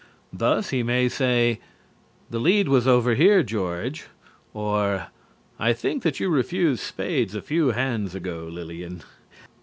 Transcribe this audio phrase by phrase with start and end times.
[0.33, 1.59] Thus, he may say:
[2.31, 4.07] "The lead was over here, George,"
[4.51, 5.09] or
[5.59, 9.03] "I think that you refused spades a few hands ago, Lillian."